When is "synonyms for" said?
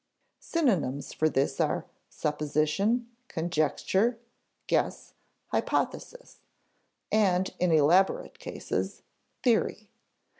0.39-1.29